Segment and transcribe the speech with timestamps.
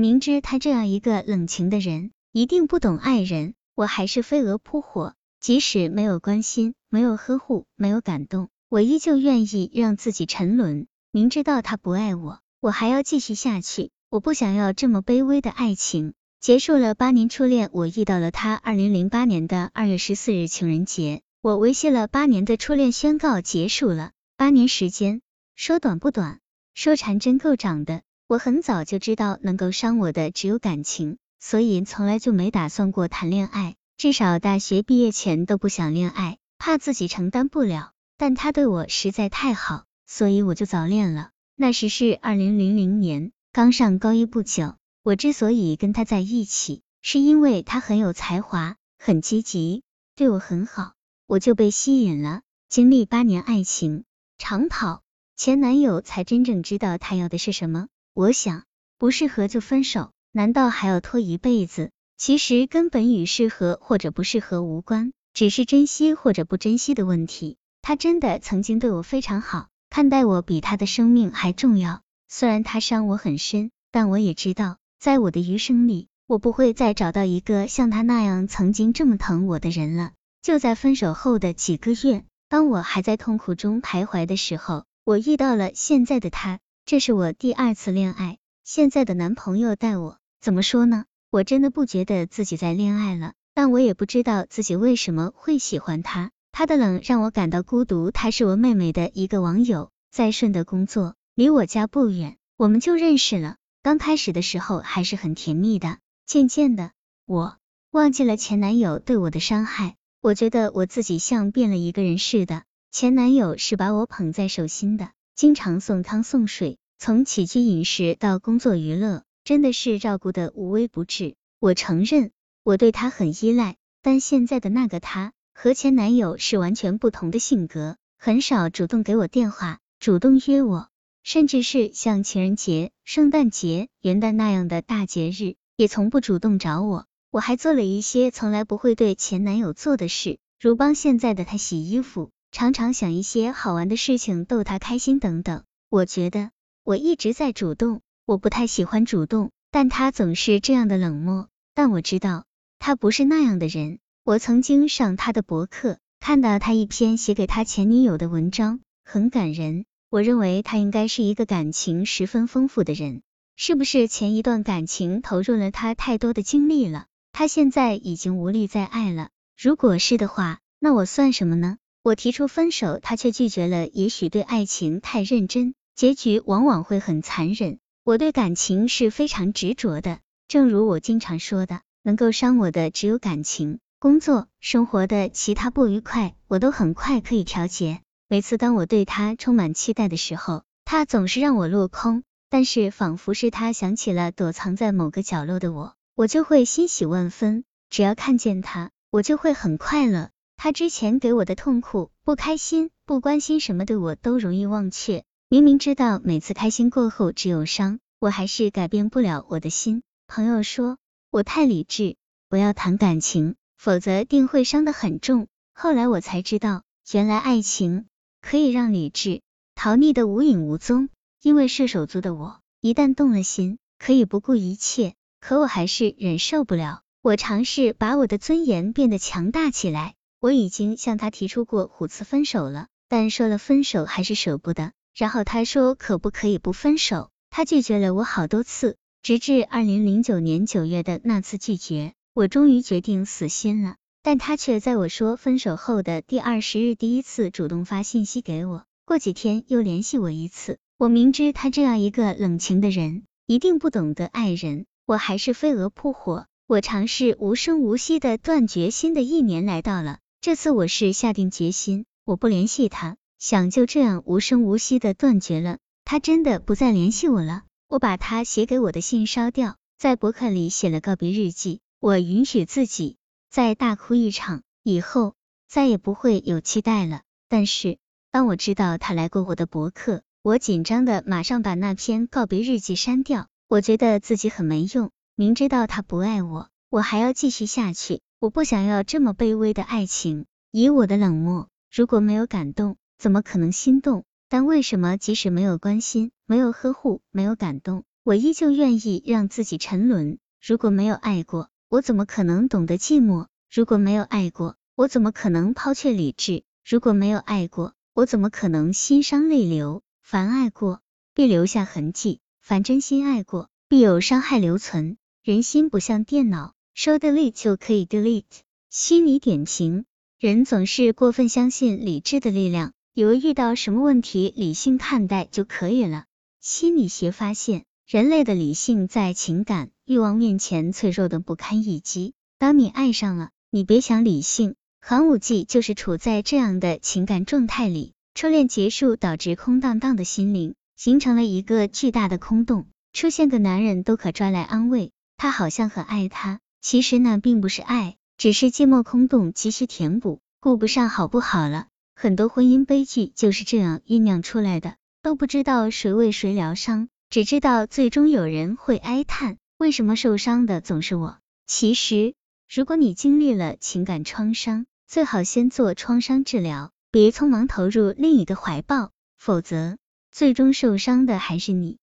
[0.00, 5.14] 明知他这样一个冷情的人，一定不懂爱人，我还是飞蛾扑火。
[5.40, 10.86] 即使没有关心，没有呵护，没有感动，我依旧愿意让自己沉沦。
[11.10, 13.90] 明知道他不爱我，我还要继续下去。
[14.10, 16.14] 我不想要这么卑微的爱情。
[16.40, 18.54] 结束了八年初恋，我遇到了他。
[18.54, 24.12] 二零零八年的二月十四日情人节，我维系了八年的初恋宣告结束了。
[24.36, 25.20] 八年时间，
[25.56, 26.40] 说短不短，
[26.74, 28.02] 说长真够长的。
[28.30, 33.74] 我很早就知道能够伤我的只有感情，所以从来就没打算过谈恋爱。
[33.96, 37.90] 至少大学毕业前都不想恋爱，怕自己承担不了。
[38.16, 41.30] 但他对我实在太好，所以我就早恋了。
[41.56, 44.76] 那时是二零零零年，刚上高一不久。
[45.02, 49.82] 我之所以跟他在一起，是因为他很有才华，很积极，
[50.14, 50.92] 对我很好，
[51.26, 52.42] 我就被吸引了。
[52.68, 54.04] 经历八年爱情
[54.38, 55.02] 长跑，
[55.34, 57.88] 前男友才真正知道他要的是什么。
[58.12, 58.64] 我想，
[58.98, 61.90] 不适合就分手，难道还要拖一辈子？
[62.16, 67.56] 其实根本与适合或者不适合无关，只是珍惜或者不珍惜的问题。
[67.82, 72.02] 他真的曾经对我非常好，看待我比他的生命还重要。
[72.28, 80.12] 虽然他伤我很深，但我也知道，在我的余生里，我不会再找到一个像他那样曾经这么疼我的人了。
[80.42, 86.58] 就在分手后的几个月，当我还在痛苦中徘徊的时候，我遇到了现在的他。
[86.84, 91.04] 这是我第二次恋爱，现在的男朋友带我，怎么说呢？
[91.30, 96.32] 我真的不觉得自己在恋爱了，但我也不知道自己为什么会喜欢他。
[96.52, 98.10] 他的冷让我感到孤独。
[98.10, 103.56] 他是我妹妹的一个网友，在顺德工作，离我家不远，我们就认识了。
[103.82, 106.90] 刚开始的时候还是很甜蜜的，渐渐的，
[107.24, 107.56] 我
[107.92, 109.94] 忘记了前男友对我的伤害。
[110.20, 112.64] 我觉得我自己像变了一个人似的。
[112.90, 119.22] 前男友是把我捧在手心的，经常送汤送水，从起居饮食到工作娱乐。
[119.42, 122.30] 真的是照顾的无微不至，我承认
[122.62, 130.90] 我对他很依赖，但现在的那个他和前男友是完全不同的性格，很少主动给我电话，主动约我，
[131.22, 137.06] 甚至是像情人节、圣诞节、元旦那样的大节日，也从不主动找我。
[137.30, 145.62] 我还做了一些从来不会对前男友做的事，如帮现在的他洗衣服，常常想一些好玩的事情逗他开心等等。
[145.88, 146.50] 我觉得
[146.84, 148.00] 我一直在主动。
[148.26, 151.48] 我不太喜欢主动，但他总是这样的冷漠。
[151.74, 152.44] 但我知道
[152.78, 153.98] 他不是那样的人。
[154.22, 159.84] 我曾经上他的博客，看到他一篇写给他前女友的文章，很感人。
[160.10, 163.22] 我认为他应该是一个感情十分丰富的人。
[163.56, 167.06] 是不是前一段感情投入了他太多的精力了？
[167.32, 169.30] 他现在已经无力再爱了。
[169.60, 171.78] 如果是的话，那我算什么呢？
[172.02, 173.86] 我提出分手，他却拒绝了。
[173.86, 177.78] 也许对爱情太认真，结局往往会很残忍。
[178.04, 183.80] 我对感情是非常执着的，正如我经常说的，能够伤我的只有感情。
[183.98, 188.00] 工作、生活的其他不愉快，我都很快可以调节。
[188.28, 192.22] 每次当我对他充满期待的时候，他总是让我落空。
[192.48, 197.62] 但是仿佛是他想起了躲藏在某个角落的我，我就会欣喜万分。
[197.90, 200.30] 只要看见他，我就会很快乐。
[200.62, 205.24] 他之前给我的痛苦、不开心、不关心什么的，我都容易忘却。
[205.48, 210.02] 明明知道每次开心过后只有伤，我还是改变不了我的心。
[210.26, 210.98] 朋友说
[211.30, 212.16] 我太理智，
[212.50, 215.46] 不要谈感情，否则定会伤得很重。
[215.72, 218.04] 后来我才知道，原来爱情
[218.42, 219.40] 可以让理智
[219.74, 221.08] 逃匿的无影无踪。
[221.40, 227.00] 因为射手座的我，一旦动了心，可以不顾一切，可我还是忍受不了。
[227.22, 230.16] 我尝试把我的尊严变得强大起来。
[230.40, 234.92] 我已经向他提出过五次分手了，但说了分手还是舍不得。
[235.14, 237.28] 然后他说可不可以不分手？
[237.50, 243.96] 他拒绝了我好多次，直至二零零九年九月的那次拒绝，我终于决定死心了。
[244.22, 250.78] 但他却在我说分手后的第二十日第一次主动发信息给我，过几天又联系我一次。
[250.96, 256.46] 我明知他这样一个冷情的人一定不懂得爱人，我还是飞蛾扑火。
[256.66, 260.18] 我尝试无声无息的断绝，新的一年来到了。
[260.42, 263.18] 这次我是下定决心，我不联系他。
[263.38, 265.76] 想就这样无声无息的断绝了，
[266.06, 267.64] 他真的不再联系我了。
[267.88, 271.80] 我把他写给我的信烧掉，在博客里写了告别日记。
[272.00, 273.18] 我允许自己
[273.50, 275.34] 再大哭一场，以后
[275.68, 277.20] 再也不会有期待了。
[277.50, 277.98] 但是
[278.30, 283.48] 当我知道他来过我的博客，我紧张的马上把那篇告别日记删掉。
[283.68, 288.20] 我觉得自己很没用，明知道他不爱我，我还要继续下去。
[288.40, 290.46] 我不想要这么卑微的爱情。
[290.72, 292.96] 以我的冷漠，如果没有感动。
[293.16, 294.24] 怎么可能心动？
[294.48, 300.38] 但为什么即使没有关心、没有呵护、没有感动，我依旧愿意让自己沉沦。
[300.60, 303.46] 如果没有爱过，我怎么可能懂得寂寞？
[303.70, 306.64] 如果没有爱过，我怎么可能抛却理智？
[306.82, 310.02] 如果没有爱过，我怎么可能心伤泪流？
[310.22, 311.02] 凡爱过，
[311.34, 315.18] 必留下痕迹；凡真心爱过，必有伤害留存。
[315.42, 318.44] 人心不像电脑，说 delete 就可以 delete。
[318.90, 320.04] 心理点评：
[320.38, 326.26] 人总是过分相信理智的力量，以为遇到什么问题理性看待就可以了。
[326.60, 327.84] 心理学发现。
[328.06, 332.34] 人类的理性在情感欲望面前脆弱的不堪一击。
[332.58, 334.74] 当你爱上了，你别想理性。
[335.00, 342.88] 寒武纪就是处在这样的情感状态里，初恋结束导致空荡荡的心灵，形成了一个巨大的空洞。
[343.14, 351.88] 出现个男人都可抓来安慰，他好像很爱他，其实那并不是爱，只是寂寞空洞及时填补，顾不上好不好了。
[352.14, 357.08] 很多婚姻悲剧就是这样酝酿出来的，都不知道谁为谁疗伤。
[357.28, 361.38] 只知道最终有人会哀叹，为什么受伤的总是我？
[361.66, 362.34] 其实，
[362.68, 369.96] 如果你经历了情感创伤，最好先做创伤治疗，别匆忙投入另一个怀抱，否则
[370.32, 371.98] 最终受伤的还是你。